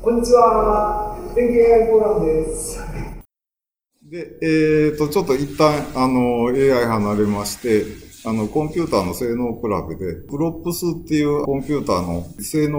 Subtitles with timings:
[0.00, 1.18] こんにちは。
[1.34, 2.80] 電気 AI フォーラムです。
[4.00, 7.84] で、えー、と、ちょっと一旦、あの、AI 離れまして、
[8.24, 12.78] あの、コンピューターの性能比べで、 FLOPS っていうコンピューターの性能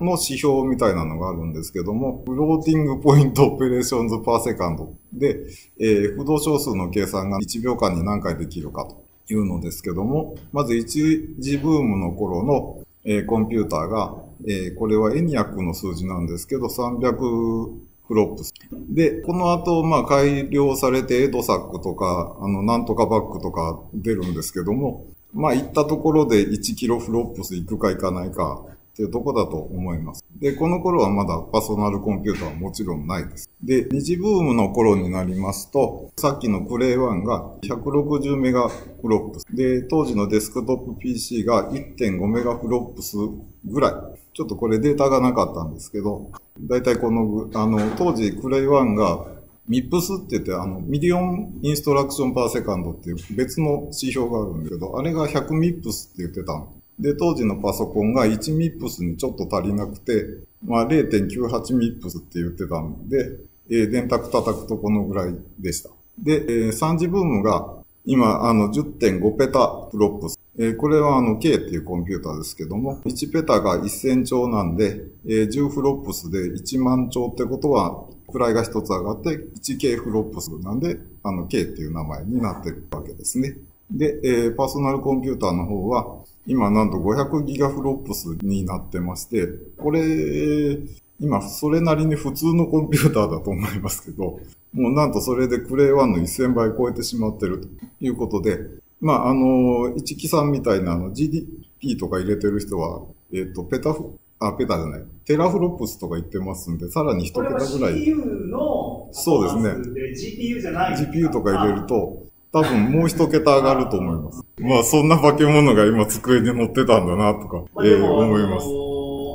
[0.00, 5.40] の指標みたいなのがあるんですけども、 floating point operations per second で、
[5.80, 18.52] えー不動小数の計算が1秒間に何回できるかというのですけども、まず一次ブームの頃の、えーコンピューターが、えーこれはエニアックの数字なんですけど、300フロップス。
[18.88, 28.64] で、この後、まあ、改良されてエドサックとか、あの、なんとかバックとか出るんですけども、まあ、行ったところで1キロフロップス行くか行かないか
[29.00, 30.24] っていうとこだと思います。
[30.38, 33.50] で、この頃はまだパーソナルコンピューターはもちろんないです。
[33.62, 39.46] で、二次ブームの頃になりますと、さっきのクレイ1が160メガフロップス。
[39.54, 43.16] で、当時のデスクトップ PC が1.5メガフロップス
[43.64, 43.92] ぐらい。
[44.34, 49.26] ちょっとこれデータがなかったんですけど、だいたいこの、あの、当時クレイ1が
[49.70, 56.74] MIPS って言って、あの、 million instruction per second っていう別の指標があるんだけど、あれが100 MIPS って言ってたの。
[57.00, 60.26] で、当時のパソコンが1 MIPS にちょっと足りなくて、
[60.64, 63.38] まあ0.98 MIPS って言ってたんで、
[63.70, 65.90] えー電卓叩くとこのぐらいでした。
[66.18, 70.38] で、えー3次ブームが今、あの、10.5ペタフロップス。
[70.58, 83.56] えーこれはあの、K っていうコンピューターですけども、1ペタが1000兆なんで、えー10フロップスで1万兆ってことは、位が一つ上がって 1K フロップスなんで、あの、K っていう名前になってるわけですね。
[83.90, 86.19] で、えーパーソナルコンピューターの方は、
[86.50, 89.46] 今なんと500ギガフロップスになってまして、
[89.78, 90.78] これ、
[91.20, 94.40] 今それなりに普通のコンピューターだと思いますけど、
[94.72, 97.68] もうなんとそれでクレイ1の1000倍超えてしまってると
[98.00, 98.58] いうことで、
[99.00, 107.94] まあ、あの、一木さんみたいなあの GDP とか入れてる人は、えっ、と、ペタフ、あ、ペタじゃない、テラフロップスとか言ってますんで、さらに一桁ぐらい。
[108.00, 108.16] CPU
[108.48, 109.70] のそうですね。
[110.18, 114.39] GPU じゃない GPU とか入れると、多分もう一桁上がると思います。
[114.58, 118.66] まあ、そんな化け物が今机に乗ってたんだな、とか、まあ、えーでも、思います。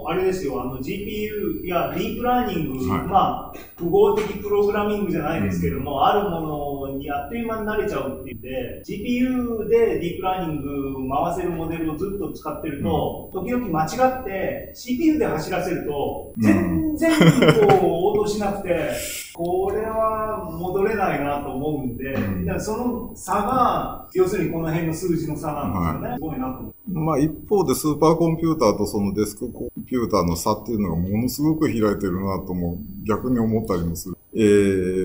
[0.07, 3.07] あれですよ、あの GPU やディープラーニング、はい。
[3.07, 18.91] まあ、符号的プログラミングじゃないですけども、あるものにあっという間に慣れちゃうっていうんで、GPU でディープラーニング回せるモデルをずっと使ってると、時々間違って CPU で走らせると、うん全然こう応答しなくて、
[19.33, 26.15] これは戻れないなと思うんで、うんだからその差が、要するにこの辺の数字の差なんですよね。
[26.15, 26.75] すごいなと思って。
[26.87, 34.17] まあ、一方でスーパーコンピューターとそのデスクコンピューターの差っていうのがものすごく開いてるなとも逆に思ったりもする。
[34.33, 34.39] え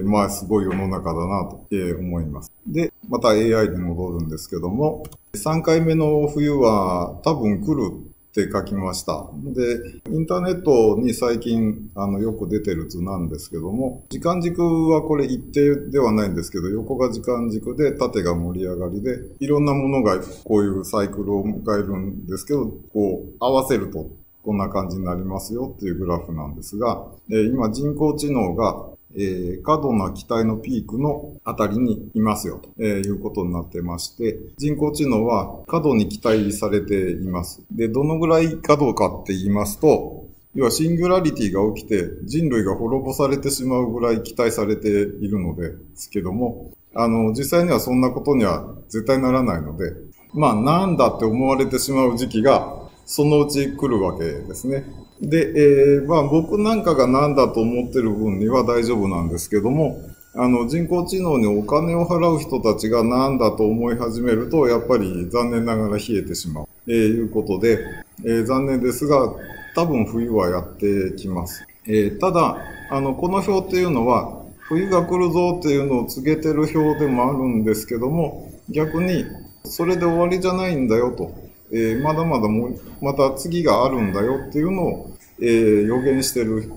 [0.03, 2.53] ー、まあ、すごい世の中だなと、えー思います。
[2.67, 9.29] で、また AI に戻るんですけども、3回目の冬は多分来るって書きました。
[9.43, 24.07] で、インターネットに最近、あの、よく出てる図なんですけども、時間軸はこれ一定ではないんですけど、横が時間軸で、縦が盛り上がりで、いろんなものがこういうサイクルを迎えるんですけど、こう、合わせると、
[24.45, 28.87] こんな感じになりますよっていうグラフなんですが、え今人工知能が、
[29.17, 37.63] えー過度な期待のピークのあたりにいますよと、えいうことになってまして、人工知能は過度に期待されています。
[37.71, 49.93] で、どのぐらい過度かって言いますと、要はシンギュラリティが起きて人類が滅ぼされてしまうぐらい期待されているのですけども、あの、実際にはそんなことには絶対ならないので、
[50.33, 54.85] まあ、なんだって思われてしまう時期が、そのうち来るわけですね。
[55.21, 60.01] で、えーまあ僕なんかが何だと思ってる分には大丈夫なんですけども、
[60.35, 66.69] あの人工知能にお金を払う人たちが何だと思い始めると、やっぱり残念ながら冷えてしまう。
[66.87, 67.79] えーいうことで、
[68.25, 69.35] えー残念ですが、
[69.75, 71.67] 多分冬はやってきます。
[71.87, 72.59] えーただ、
[72.91, 79.25] あの、この表っていうのは、冬が来るぞっていうのを告げてる表でもあるんですけども、逆に、
[79.65, 81.33] それで終わりじゃないんだよと。
[81.73, 85.10] えーまだまだもう、また次があるんだよっていうのを、
[85.41, 86.73] えー予言してる、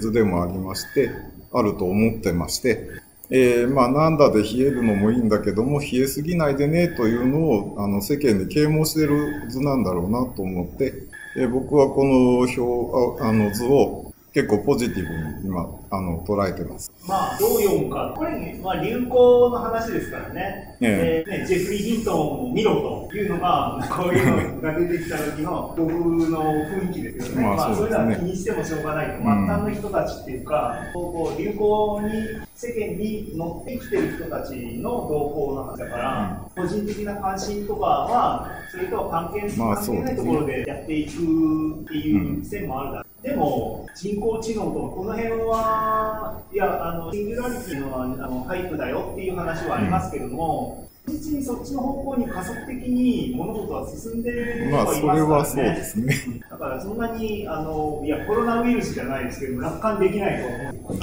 [0.00, 1.10] 図でもありまして、
[1.52, 2.88] あると思ってまして、
[3.30, 10.94] えーまあ、なんだで冷えるのもいいんだけども、冷えすぎないでねというのを、あの、世間で啓蒙してる図なんだろうなと思って、
[11.36, 16.90] えー僕はこの表、ああの図を結構ポジティブに今、あの、捉えてます。
[17.06, 18.12] まあ、どう読むか。
[18.16, 20.76] これ、ね、まあ、流行の話ですからね。
[20.80, 27.42] えでね、ジェフリー・ヒントンを見ろというのが、こういうのが出てきた時の僕の雰囲気ですよね。
[27.44, 29.22] まあそういうのは気にしてもしょうがないと。
[29.22, 32.10] 末ん端の人たちっていうか、こう流行に、
[32.56, 43.03] 世間に乗ってきてる人たちの動向の話だから、個人的な関心とかは、それとは関係,、まあ関係ないところでやっていくっていう線もあるだろう。
[43.24, 55.76] でも、人工知能とか、この辺は、いや、あの、シンギュラリティのはあのハイプだよっていう話はありますけども、実にそっちの方向に加速的に物事は進んでいるまあ、はいそれはそうますからね。
[55.76, 56.40] ですね。
[56.50, 61.00] だからそんなに、あの、いや、コロナウイルスじゃないですけど、楽観できないと思う。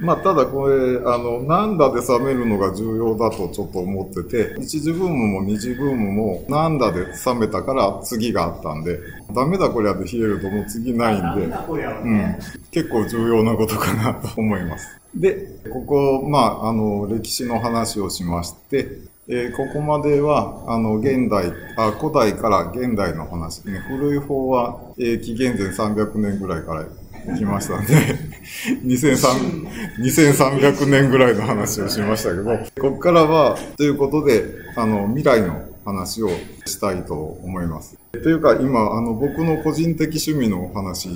[0.00, 8.98] まあ、ただこれ、あの、なんだで冷めるのが重要だとちょっと思ってて、一次ブームも二次ブームも、なんだで冷めたから次があったんで、
[9.34, 12.38] ダメだこりゃで冷えるともう次ないんで、うんね。、
[12.70, 15.03] 結構重要なことかなと思います。
[15.14, 18.88] で、ここ、まあ、あの、歴史の話をしまして、
[19.26, 23.78] えーここまでは、あの、現代、あ、古代から現代の話ね。
[23.88, 26.84] 古い方は、えー紀元前300年ぐらいから
[27.26, 27.94] 行きましたんで、
[28.84, 32.44] 2300年ぐらいの話をしましたけど、
[32.80, 34.44] ここからは、ということで、
[34.76, 36.28] あの、未来の話を
[36.66, 37.96] したいと思います。
[38.12, 41.08] というか、今、あの、僕の個人的趣味の話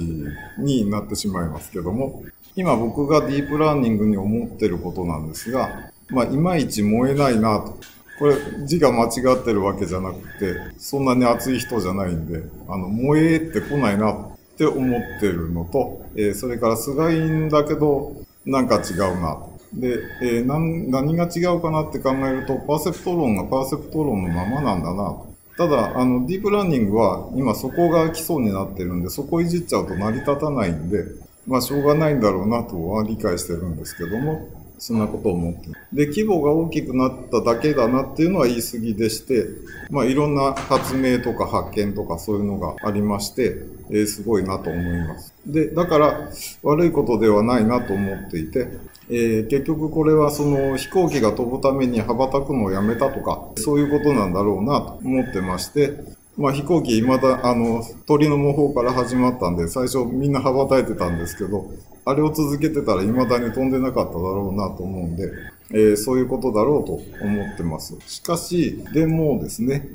[0.58, 2.22] になってしまいますけども、
[2.58, 7.78] 今僕がディープラーニングに思ってることなんですが、まあ、いまいち燃えないなと。
[8.18, 8.34] これ、
[8.66, 14.16] 字が間違ってるわけじゃなくて、そんなに熱い人じゃないんで、あの、燃えてこないなっ
[14.56, 19.52] て思ってるのと、えーそれからすがいんだけど、なんか違うなと。
[19.74, 25.28] で、えー何が違うかなって考えると、パーセプト論がパーセプト論のままなんだなと。
[25.56, 31.04] ただ、あの、ディープラーニングは今そこが基礎になってるんで、そこいじっちゃうと成り立たないんで、
[31.48, 34.48] まあ、しょうがないんだろうなとは理解してるんですけども、
[34.78, 35.70] そんなことを思って。
[35.92, 39.46] で、規模が大きくなっただけだなっていうのは言い過ぎでして、
[39.90, 43.56] まあ、いろんな発明とか発見とかそういうのがありまして、
[43.90, 45.34] えーすごいなと思います。
[45.46, 46.28] で、だから、
[46.62, 48.68] 悪いことではないなと思っていて、
[49.08, 55.94] えー結局これはその飛行機が飛ぶために羽ばたくのをやめたとか、そういうことなんだろうなと思ってまして、
[56.38, 61.66] まあ飛行機未だ、あの、鳥の模倣から始まったんで、最初みんな羽ばたいてたんですけど、
[62.04, 65.30] あれを続けてたら未だに飛んでなかっただろうなと思うんで、
[65.72, 66.92] えーそういうことだろうと
[67.24, 67.96] 思ってます。
[68.06, 69.88] しかし、でもですね、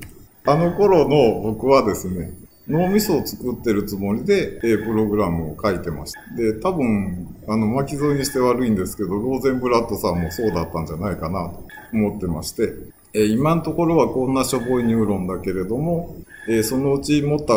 [0.46, 2.34] あの頃の僕はですね、
[2.68, 6.36] 脳みそを作ってるつもりで、えプログラムを書いてました。
[6.36, 11.64] で、多分、あの、巻き添えにして悪いんですけど、ローゼンブラットさんもそうだったんじゃないかなと
[11.94, 12.74] 思ってまして、
[13.14, 16.16] え今のところはこんなしょぼいニューロンだけれども、
[16.48, 17.54] えーそのうちもっと、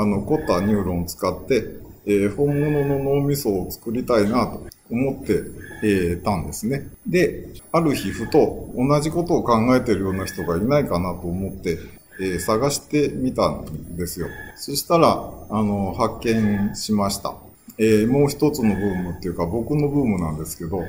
[0.00, 1.64] あの、凝ったニューロンを使って、
[2.06, 5.42] えー本物の脳みそを作りたいなと思って、
[5.82, 6.88] えーたんですね。
[7.06, 11.78] で、ある日ふと同じことを考えてるような人がいないかなと思って、
[12.20, 14.28] えー探してみたんですよ。
[14.56, 17.34] そしたら、あの、発見しました。
[17.78, 20.82] えーもう一つのブームっていうか僕のブームなんですけど、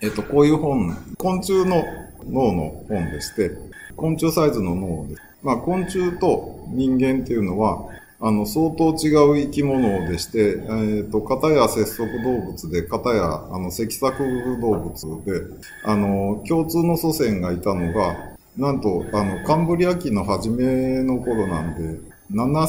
[0.00, 1.84] えっと、こういう本、昆虫の
[2.30, 3.52] 脳の本でして、
[3.96, 5.22] 昆虫サイズの脳です。
[5.42, 7.88] まあ、昆虫と人間っていうのは、
[8.22, 14.22] あの、相当違う生き物でして、えっ、と、片や節足動物で、片や、あの、脊索
[14.60, 15.40] 動物で、
[15.84, 18.16] あの、共通の祖先がいたのが、
[18.58, 21.98] なんと、あの、カンブリア紀の初めの頃なんで、
[22.32, 22.68] 7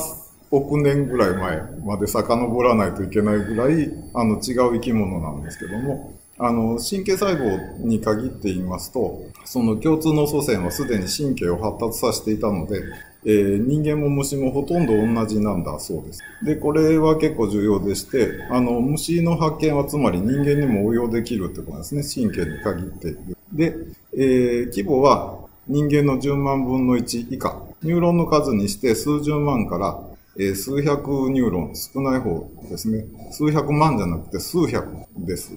[0.51, 12.81] 億年ぐらい前まで遡らないといけないぐらい、あの、違う生き物なんですけども、あの、神経細胞に限って言いますと、その共通の祖先はすでに神経を発達させていたので、
[13.23, 16.23] えー人間も虫もほとんど同じなんだそうです。
[16.43, 22.01] で、これは結構重要でして、あの、虫の発見はつまり人間にも応用できるってことですね。
[22.03, 23.37] 神経に限っている。
[23.53, 23.75] で、
[24.13, 27.61] えー規模は人間の10万分の1以下。
[27.83, 29.99] ニューロンの数にして数十万から、
[30.37, 33.05] えー数百ニューロン、少ない方ですね。
[33.31, 35.51] 数百万じゃなくて数百です。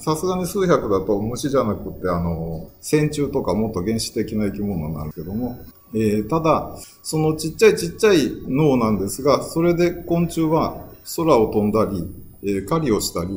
[0.00, 5.58] さすがに数百だと虫じゃなくて、あの、線虫とかもっと原始的な生き物になるけども、
[5.94, 10.84] えーただ、そのちっちゃいちっちゃい脳なんですが、それで昆虫は
[11.16, 12.04] 空を飛んだり、
[12.42, 13.30] えー狩りをしたり、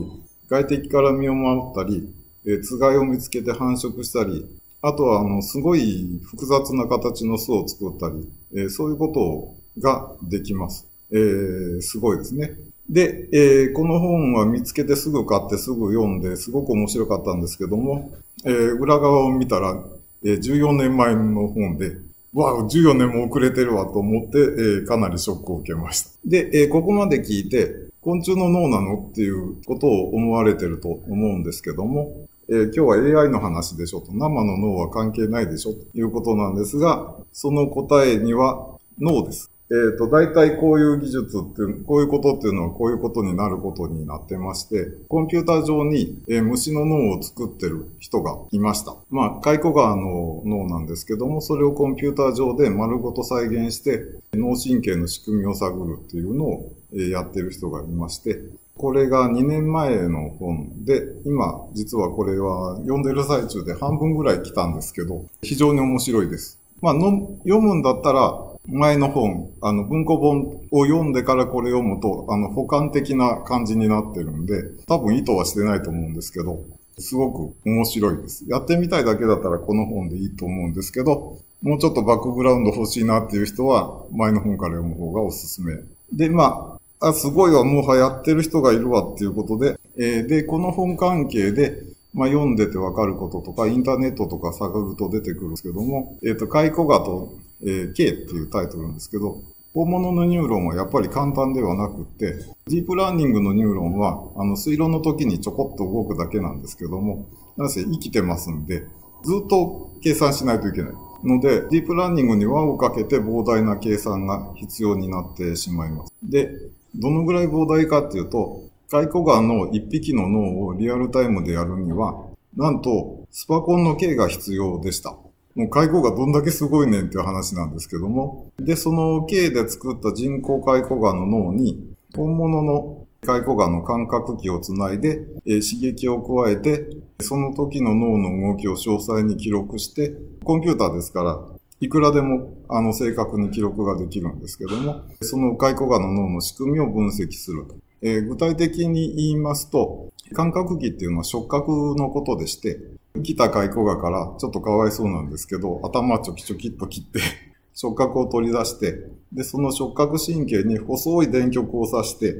[0.49, 2.13] 外敵から身を守ったり、
[2.45, 4.45] えーつがいを見つけて繁殖したり、
[4.81, 10.87] あとは、あの、すごい複雑な形の巣を作ったり、えーそういうことをができます。
[11.11, 12.53] えーすごいですね。
[12.89, 18.11] で、えーこの本は見つけてすぐ買ってすぐ読んで、すごく面白かったんですけども、
[18.45, 19.81] えー裏側を見たら、
[20.23, 21.95] えー14年前の本で、
[22.33, 26.09] わあ、14年も遅れてるわと思って、えーかなりショックを受けました。
[26.25, 32.13] で、えーここまで聞いて、昆虫の脳なのっていうことを思われてると思うんですけども、
[32.49, 38.67] えー今日は AI の話でしょと、生の脳は関係ないでしょということなんですが、その答えには
[38.99, 39.49] 脳です。
[39.71, 48.97] えっ、と、大体こういう技術っていう、こういうことっていうのはこういうことになることになってまして、コンピューター上に、えー虫の脳を作ってる人がいました。
[49.09, 58.41] まあ、カイコガの脳なんですけども、それをコンピューター上で丸ごと再現して、脳神経の仕組みを探るっていうのを、えーやってる人がいまして、
[58.77, 66.59] これが2年前の本で、今、実はこれは読んでる最中で半分ぐらい来たんですけど、非常に面白いです。
[66.81, 76.59] まあ、の読むんだったら、前の本、あの、文庫本を読んでからこれ読むと、あの、補完的な感じになってるんで、多分意図はしてないと思うんですけど、
[76.99, 78.45] すごく面白いです。
[78.47, 85.75] やってみたいだけだったらこの本でいいと思うんですけど、もうちょっとバックグラウンド欲しいなっていう人は、前の本から読む方がおすすめ。
[86.13, 91.81] で、まあ、あ、すごいわ、もうやってる人がいるわっていうことで、えーで、この本関係で、
[92.13, 97.33] まあ、読んでてわかることとか、インターネットとか探ると出てくるんですけども、えっ、と、カイコガと、
[97.65, 99.41] え k っていうタイトルなんですけど、
[99.73, 102.33] 本物のニューロンはやっぱり簡単ではなくって、
[102.67, 108.83] ディープラーニングのニューロンは、あの、推論の時にちょこっと動くだけなんですけども、なにせ生きてますんで、
[109.23, 110.91] ずっと計算しないといけない。
[111.23, 116.13] ので、ディープラーニングに輪をかけて膨大な計算が必要になってしまいます。
[116.23, 116.51] で、
[116.95, 122.25] どのぐらい膨大かっていうと、カイコガの一匹の脳をリアルタイムでやるには、
[122.57, 125.15] なんと、スパコンの K が必要でした。
[125.55, 128.51] もう解雇がどんだけすごいねんっていう話なんですけども。
[128.59, 136.89] で、その K で作った人工解雇ガの脳に、本物の解雇ガの感覚器をつないで、えー刺激を加えて、
[137.19, 141.39] その時の脳の動きを詳細に記録して、コンピューターですから、
[141.79, 147.75] いくらでもあの正確に記録ができるんですけども、その解雇ガの脳の仕組みを分析すると。
[148.01, 152.79] えー具体的に言いますと、感覚器っていうのは触覚のことでして、
[153.15, 157.19] 生きた蚕ガからちょっとかわいそうなんですけど、頭ちょきちょきっと切って、
[157.73, 162.35] 触覚を取り出して、で、その触覚神経に細い電極を刺して、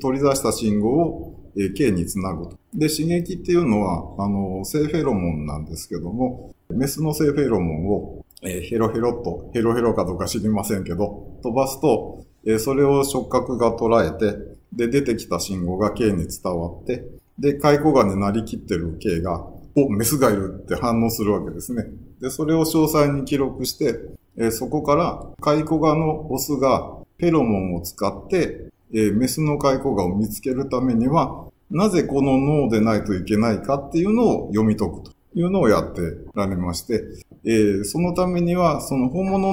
[0.00, 2.56] 取り出した信号を、えー K につなぐと。
[2.74, 14.38] で、刺激っていうのは、あの、性フェロモンなんですけども、メスの性フェロモンを、えーヘロヘロと、ヘロヘロかどうか知りませんけど、飛ばすと、えーそれを触覚が捉えて、
[14.72, 17.04] で、出てきた信号が K に伝わって、
[17.38, 21.86] で、蚕ガになりきってる K が、お、メスがいるって反応するわけですね。
[22.20, 24.00] で、それを詳細に記録して、
[24.36, 36.00] えーそこから、蚕ガのオスがフェロモンを使って、えーメスの蚕ガを見つけるためには、なぜこの脳でないといけないかっていうのを読み解くというのをやって
[36.34, 37.02] られまして、
[37.44, 39.52] えーそのためには、その本物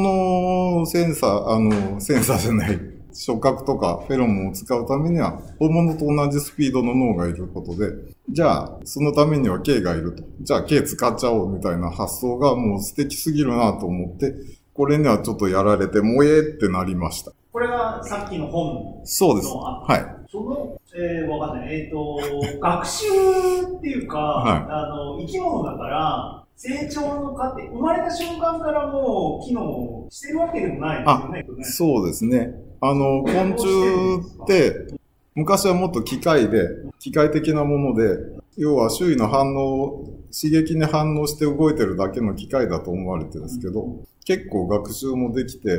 [0.80, 2.80] のセンサー、あの、センサーじゃない、
[3.12, 7.92] 触覚とかフェロモンを使うためには、本物と同じスピードの脳がいることで、
[8.30, 10.24] じゃあ、そのためには K がいると。
[10.42, 14.36] じゃあ K 使っちゃおうみたいな発想がもう素敵すぎるなと思って、
[14.74, 17.32] これにはちょっとやられて、もえーってなりました。
[17.52, 19.48] これがさっきの本そうです。
[19.50, 20.19] はい。
[20.32, 21.82] その、えー、わかんない。
[21.82, 22.20] えっ、と、
[22.60, 23.06] 学習
[23.78, 32.54] っていうか、はいあの、生き物だから、成長の過程、生まれた瞬間からもう機能してるわけでもないですよねそうですね。
[32.82, 33.66] あの、昆虫
[34.44, 34.94] って、
[35.36, 36.68] 昔はもっと機械で、
[37.00, 38.18] 機械的なもので、
[38.58, 40.04] 要は周囲の反応、
[40.38, 45.70] 刺激に反応して動いてるだけの機械だと思われてるんですけど、結構学習もできて、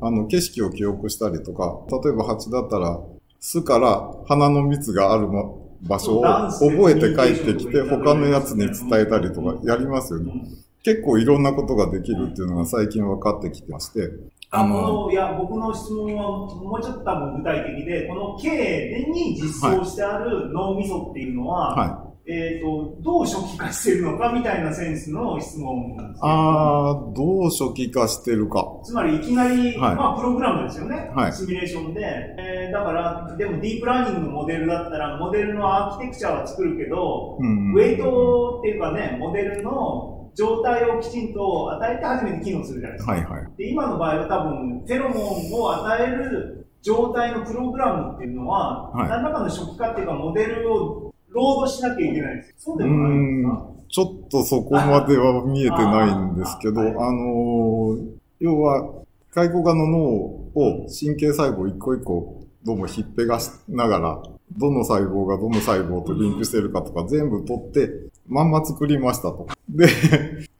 [0.00, 2.98] あの、景色を記憶したりとか、例えば蜂だったら、
[3.40, 5.44] 巣から花の蜜があるま
[5.82, 10.44] 場所を覚えて帰ってきて、他のやつに伝えたりとかやりますよね。
[10.82, 14.10] 結構いろんなことができるっていうのが最近分かってきてまして、
[14.50, 22.09] あこのいや僕の質問はもうちょっと多分具体的で、この K に実装してある脳みそっていうのは、はい。
[22.26, 26.28] えっ、と、どう初期化してるのかみたいなセンスの質問なんですよ。
[26.28, 28.66] あー、どう初期化してるか。
[28.84, 32.00] つまりいきなり、はいまあプログラムですよね、はいシミュレーションで、
[32.38, 43.12] えーだから、でもディープラーニングのモデルだったら、モデルのアーキテクチャは作るけど、うんウェイトっていうかね、モデルの状態をきちんと与えて初めて機能するじゃないですか。
[43.12, 43.56] はいはい。
[43.56, 52.54] で今の場合は多分、フェロモンを与える状態のプログラムっていうのは、はい何らかの初期化っていうか、モデルをロードしなきゃいけないんですよ。
[52.58, 64.22] そうでもないんですかちょっとそこまでは見えてないんですけど、ああのー要は、蚕ガの脳を神経細胞一個一個どうもひっぺがしながら、
[64.56, 67.90] どの細胞がどの細胞とリンクしてるかとか全部取って、
[68.26, 69.46] まんま作りましたと。
[69.68, 69.86] で、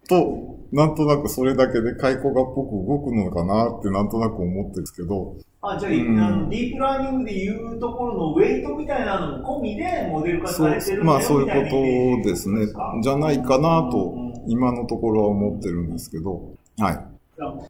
[0.09, 12.95] と、なんとなくそれだけで蚕ガっぽく動くのかなってなんとなく思ってるんですけど、あじゃあ、うんあのディープラーニングでいうところのウェイトみたいなのも込みでモデル化されてるまあそういうことですねか。
[13.03, 16.99] じゃないかなとうん今のところは思ってるんですけど、はい。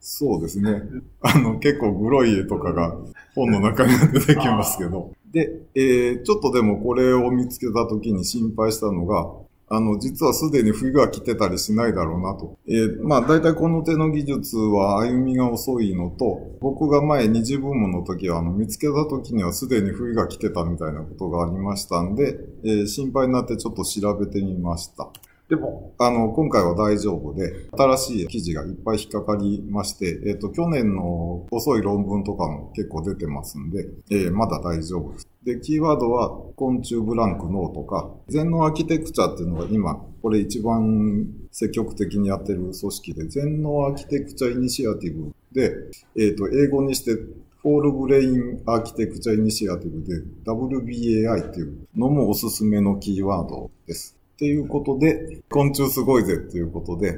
[0.01, 0.83] そうですね。
[1.21, 2.97] あの、結構グロい絵とかが
[3.35, 5.13] 本の中に出てきますけど。
[5.33, 9.31] で、えー、ちょっとでもこれを見つけた時に心配したのが、
[9.73, 12.59] あの、実はすでに冬が来てたりしないだろうなと。
[12.67, 25.09] えー、まあ、大体この手の技術は歩みが遅いのと、僕が前二次ブームの時は、あの、見つけた時にはすでに冬が来てたみたいなことがありましたんで、えー、心配になってちょっと調べてみました。
[25.51, 35.29] でも、あの、今回は大丈夫で、新しい記事がいっぱい引っかかりまして、えっ、ー、と、去年の遅い論文とかも結構出てますんで、えー、まだ大丈夫です。
[35.43, 45.75] で、キーワードは、昆虫 blank 脳とか、全脳アーキテクチャっていうのが今、これ一番積極的にやってる組織で、全脳アーキテクチャイニシアティブで、
[46.15, 47.15] えっ、ー、と、英語にして、
[47.63, 54.20] Whole Brain Architecture Initiative で WBAI っていうのもおすすめのキーワードです。
[54.41, 57.13] っていうことで、昆虫すごいぜっていうことで、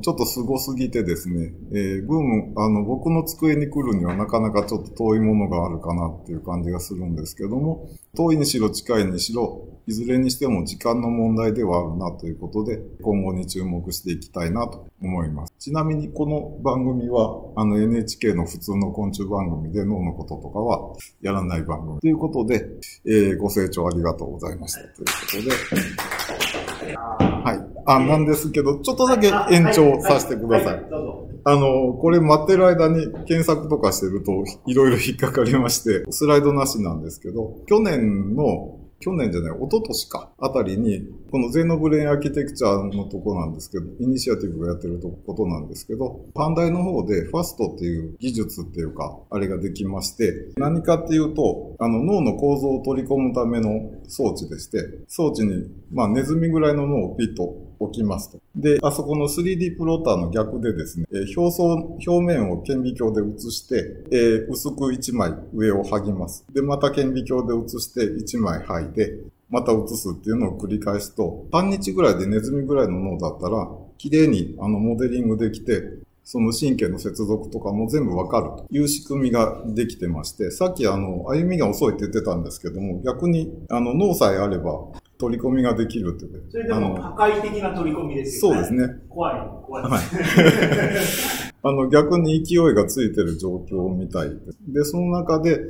[0.00, 15.54] ちょっとすごすぎてですね、えー、ブーム、あの、僕の机に来るにはなかなかちょっと遠いものがあるかなっていう感じがするんですけども、遠いにしろ近いにしろ、いずれにしても時間の問題ではあるなということで、今後に注目していきたいなと思います。
[15.58, 22.68] ちなみにこの番組は、あの NHK の普通の昆虫番組で脳のこととかはやらない番組ということで、
[23.06, 27.82] えー、ご清聴ありがとうございましたということで、はい。
[27.86, 30.82] あ、なんですけど、ちょっとだけ延長させてください。
[31.44, 58.40] あの、これ待ってる間に検索とかしてると、いろいろ引っかかりまして、スライドなしなんですけど、去年の去年じゃない、一昨年か、あたりに、このゼノブレインアーキテクチャのとこなんですけど、イニシアティブがやってることなんですけど、パンダイの方でファストっていう技術っていうか、あれができまして、何かっていうと、あの脳の構造を取り込むための装置でして、装置に、まあネズミぐらいの脳をピッと置きますと。
[58.56, 61.06] で、あそこの 3D プロッターの逆でですね、
[61.36, 66.44] 表層、表面を顕微鏡で映して、えー、薄く1枚上を剥ぎます。
[66.52, 69.18] で、また顕微鏡で映して1枚剥いで、
[69.50, 75.82] また映すっていうのを繰り返すと、半日ぐらいでネズミぐらいの脳だったら、綺麗にあのモデリングできて、
[76.30, 84.78] その神経の接続とかも全部わかるという仕組みができてまして、さっきあの、歩みが遅いって言ってたんですけども、逆にあの脳さえあれば
[85.18, 88.64] 取り込みができるってそれでも破壊的な取り込みですよね。
[88.64, 89.00] そうですね。
[89.08, 89.82] 怖い、怖い。
[89.82, 90.00] はい。
[91.60, 94.58] あの、逆に勢いがついてる状況みたいです。
[94.68, 95.60] で、その中で、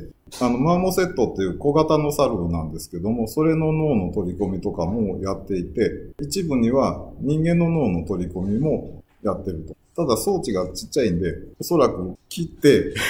[0.40, 9.74] あの、マーモセットっていう小型のサルなんですけども、それの脳の取り込みとかもやっていて、一部には人間の脳の取り込みもやってると。
[9.96, 12.94] ただ装置がちっちゃいんで、おそらく切って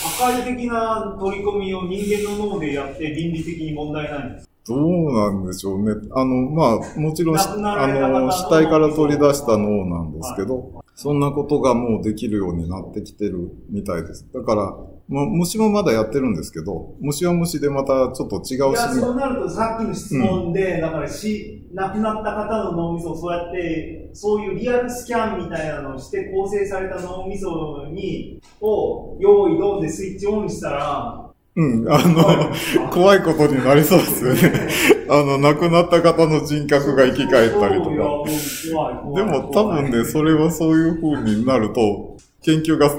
[0.00, 5.92] 破壊的な取り込みを人間の脳でやって倫理的に問題ないんですどうなんでしょうね。
[6.12, 14.26] あの、まあ、もちろん、あの、死体から取り出した脳なんですけど、そんなことがもうできるようになってきてるみたいです。
[14.32, 18.54] だから、まあ、虫もまだやってるんですけど、虫は虫でまたちょっと違うし。
[18.54, 34.68] いや、そうなるとさっきの質問で、うん、だからし、亡くなった方の脳みそをそうやって、そういうリアルスキャンみたいなのをして構成された脳みそに、を用意ドンでスイッチオンしたら、うん、あの、怖いことになりそうですよね。
[35.08, 37.90] あの、亡くなった方の人格が生き返ったりとか。
[37.90, 42.90] でも多分ね、それはそういう風になると、研究が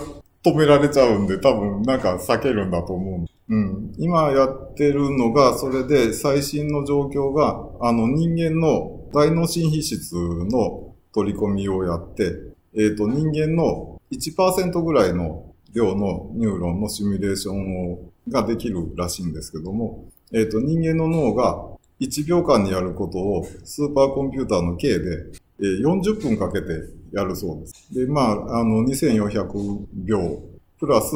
[0.43, 3.53] 止められちゃうんで、多分なんか避けるんだと思う。
[3.53, 3.93] うん。
[3.97, 12.35] 今やってるのが、それで最新の状況が、あの人間の大脳新皮質の取り込みをやって、
[12.73, 21.63] えっ、ー、と、人間の1%ぐらいの量のニューロンのシミュレーションをができるらしいんですけども、えっ、ー、と、人間の脳が
[21.99, 25.25] 1秒間にやることをスーパーコンピューターの K で、
[25.59, 26.67] えー、40分かけて
[27.13, 27.93] やるそうです。
[27.93, 30.41] で、まあ、あの、2400秒
[30.79, 31.15] プラス、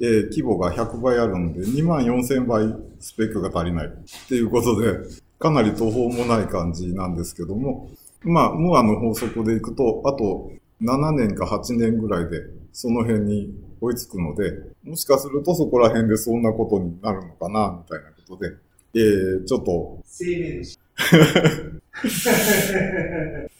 [0.00, 3.90] えー、規模が100倍あるんで、2万4000倍スペックが足りないっ
[4.28, 4.98] ていうことで、
[5.38, 7.90] かなり途方もない感じなんですけども、
[8.22, 14.52] まあ、ムアの法則でいくと、あと7年か8年ぐらいで、その辺に追いつくので、
[14.84, 18.56] もしかするとそこら辺でそんなことになるのかな、みたいなことで、
[18.94, 20.00] えー、ちょっと。
[20.04, 20.62] 生命の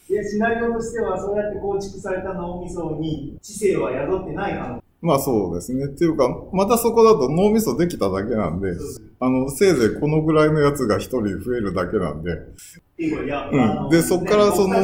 [0.08, 5.86] いや、シナリオとしてはそうやって構築された脳みそに知性は宿ってない可能まあそうですね。
[5.86, 8.68] っていうか、またそこだと脳みそできただけなんで、
[9.18, 12.30] あの、せいぜいこのぐらいのやつが一人増えるだけなんで。
[13.50, 14.76] うん、で、そこからその、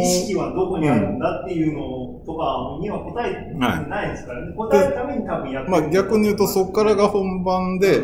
[0.00, 4.52] 意識はどこにあるんだっていうのとかには答えてないですからね。
[4.56, 8.00] 答えるために多分やってまあ逆に言うとそこからが本番で、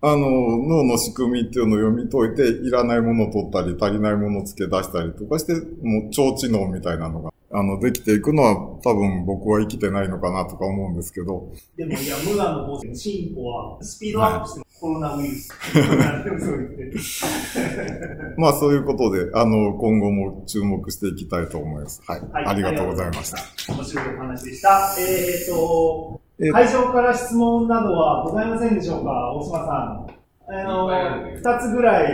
[0.00, 15.52] あの、脳の仕組みっていうのを読み解いて、いらないものを取ったり、足りないものを付け出したりとかして、もう超知能みたいなのが、あの、できていくのは多分僕は生きてないのかなとか思うんですけど、でも、いや、無我の法則、進歩はスピードアップして、コロナウイルス。
[18.38, 22.00] まあそういうことで、あの、今後も注目していきたいと思います。
[22.06, 22.20] はい。
[22.32, 23.38] はいありがとうございました。
[23.72, 24.94] 面白いお話でした。
[24.96, 30.06] えー、と、え会場から質問などはございませんでしょうか、大島さん。
[30.50, 30.86] あの
[31.34, 32.12] 二つぐらい。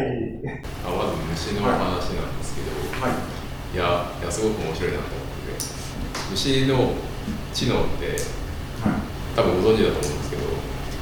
[0.84, 2.70] あまず虫の話なんですけど、
[3.74, 5.74] い、やいやすごく面白いなと思ってて
[6.30, 6.92] 虫の
[7.52, 8.16] 知能って
[9.37, 10.42] 多分ご存知だと思うんですけど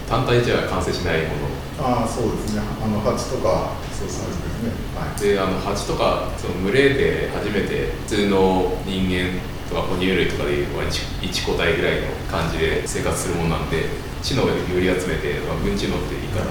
[0.09, 2.61] 単体じゃ完成しないものああ、そうですね。
[2.61, 4.71] あの、蜂とか、そうそうですね。
[4.95, 5.21] はい。
[5.21, 9.41] であの蜂とかその群れで初めて普通の人間
[9.73, 13.89] とか哺乳類とかでいうと 1, 1個体ぐらいの感じで生活するものなんで
[14.23, 16.45] 知能をより集めて、まあ、分知能っていう言い方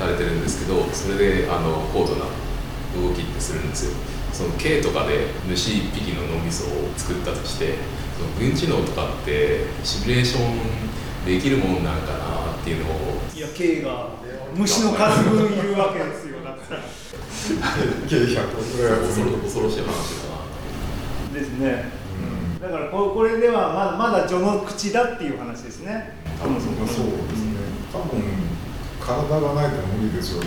[0.00, 2.24] されてるんですけどそれであの高度な
[2.96, 3.96] 動きってするんですよ
[4.32, 7.76] その計とかで虫1匹の脳みそを作ったとして
[8.16, 14.08] その分知能とかってシミュレーションできるもんなんかなっていうのをいや、K が
[14.56, 16.82] 虫の数分いるわけですよ、だったら。
[18.08, 20.32] 計100個ぐらい恐ろしい話だ
[21.32, 22.01] なですね。
[22.62, 26.14] だからここれではまだまだ序の口だっていう話ですね。
[26.38, 27.58] 多分そうですね。
[27.90, 28.22] 多分、
[29.02, 30.40] 体がないと無理でしょう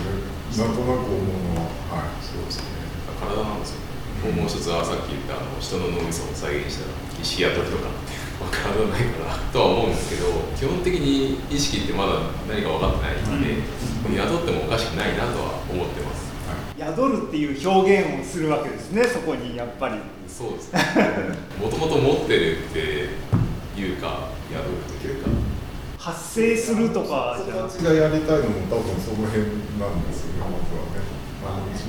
[0.56, 1.20] なんとなく思う
[1.52, 1.68] のは。
[1.92, 2.24] はい。
[2.24, 2.72] そうですね。
[3.20, 4.32] 体なんですよ。
[4.32, 6.88] もう一つはさっき言ったあの人の脳みそを再現した
[7.20, 8.16] 石や鳥とかって、
[8.48, 13.60] 体ないからとは思うんですけど基本的に意識ってまだ何か分かってないんで、
[14.08, 16.25] 宿ってもおかしくないなとは思ってます
[16.78, 19.96] 宿るっていう表現をするわけですね、そこにやっぱり。
[20.28, 20.80] そうですね
[21.58, 22.78] もともと持ってるって
[23.80, 25.30] いうか宿るっていうか
[25.96, 29.44] 発生するとかじゃなくがやりたいのも多分その辺
[29.80, 31.00] なんですよね、まずはね。
[31.46, 31.84] あの自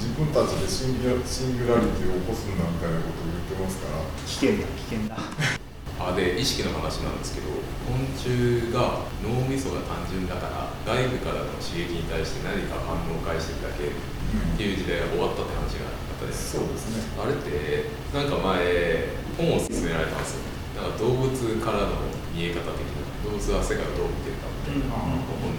[0.00, 4.02] 自分たちでシンギュラシンギュラリティを起こすんだみたいなことを言ってますから。
[4.26, 5.59] 危険だ、危険だ。
[6.00, 7.52] あで意識の話なんですけど
[7.84, 13.92] 昆虫が脳みそが単純だから外部からの刺激に対して何か反応を返してるだけっ
[14.56, 17.04] ていう時代が終わったって話があったですそうですね。
[17.20, 20.48] あれってなんか前本を勧められたんですよ。
[20.80, 21.28] なんか動物
[21.60, 25.28] からの見え方的な動物は世界をどう見てるかみたいなうん。
[25.28, 25.52] 本本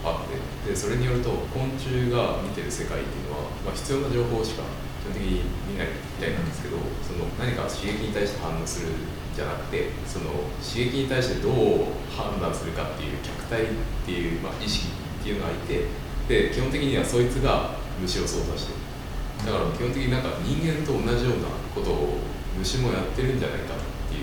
[0.00, 0.38] があって。
[0.64, 4.64] でそれによると昆虫が見てる世界っていうのは、まあ、必要な情報しか
[5.04, 10.30] 基本的に見ないみたいなんですけどその何か刺激に対して反応するんじゃなくてその
[10.62, 11.54] 刺激に対してどう
[12.14, 13.66] 判断するかっていう客体っ
[14.06, 14.88] ていう、まあ、意識
[15.20, 15.86] っていうのがいて
[16.28, 18.78] で基本的にはそいつが虫を操作してる。
[19.46, 22.18] だから基本的になんか人間と同じようなことを
[22.56, 24.20] 虫もやってるんじゃないかってい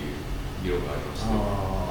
[0.64, 1.82] 議論がありまして。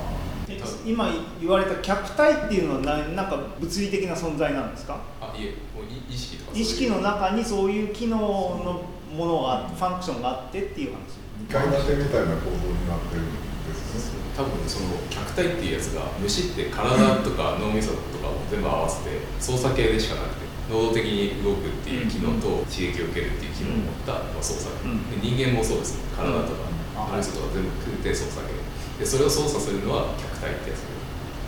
[0.86, 5.00] 今言われた客体っていうのはななんか物理的な存在なんですか？
[5.22, 8.82] あいえもうい意識とか意識の中にそういう機能の
[9.16, 11.00] ものがファンクションがあってっていう話
[11.48, 13.34] 2階建てみたいな構造になってるん
[13.66, 14.22] ですね。
[14.38, 24.72] 多分その客体っていうやつが虫って体とか脳みそとかを全部合わせて操作系でしかなくて能動的に動くっていう機能と刺激を受けるっていう機能を持ったまあ操作。
[24.84, 26.00] 系、う人間もそうです。
[26.16, 28.54] 体とかうん脳みそとか全部含めて操作系。
[29.00, 30.92] でそれを操作するのは客体ってやつ。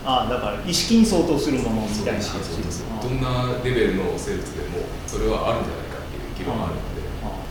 [0.04, 6.76] ああだから意識に相当するものみたいなどんなレベルの生物でもそれはあるんじゃないかっていう議論がある。
[6.76, 6.93] のであ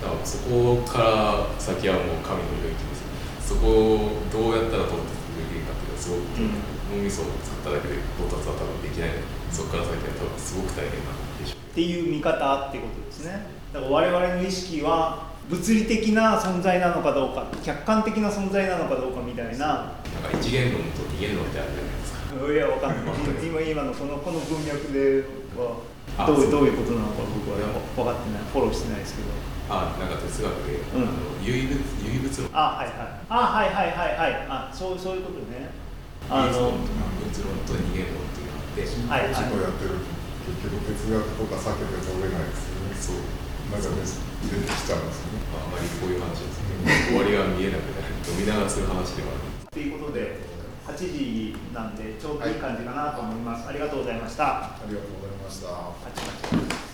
[0.03, 2.95] だからそこから先はもう神の領域で
[3.39, 13.47] すそこをどうやったら到達できるかっていうのはすごく、うん脳みそを作っただけで到達は多分できないのでそこから先は多分すごく大変なんでしょうっていう見方ってことですね。
[13.73, 19.97] だから我々の意識は物理的な存在なのかどうか客観的な存在なのかどうかみたいな。
[20.21, 22.53] なんか一元論と二元論ってあるじゃないですか。
[22.53, 23.15] いやわかんない。
[23.41, 25.25] 今今のこのこの文脈で
[25.57, 25.81] は
[26.13, 28.45] どうどういうことなのか僕は分かってない。
[28.53, 29.33] フォローしてないですけど。
[29.69, 31.09] あなんか哲学で、うん。
[31.09, 32.49] あの唯物唯物論。
[32.53, 33.17] あはいはい。
[33.29, 34.45] あはいはいはいはい。
[34.45, 35.73] あそうそういうことね。
[36.29, 38.85] あの物論と二元論っていうのがあって。
[38.85, 39.33] はいはい。
[39.33, 42.93] 知能やってると結局哲学とか避けて通れないですよね。
[42.93, 43.25] そう。
[43.73, 45.49] なんかね出てきちゃうんですよね。
[45.55, 49.49] あまりこういう話ですけど終わりが見えなくなる飲みながらする話ではある。
[49.49, 50.37] っていうことで
[50.85, 54.45] 8時なんでちょうどいい感じかなと思います、ありがとうございました。
[54.67, 55.32] ありがとうございました。
[55.53, 56.92] stuff.